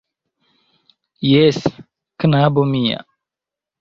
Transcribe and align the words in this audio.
Jes, 1.33 1.59
knabo 2.25 2.63
mia. 2.73 2.99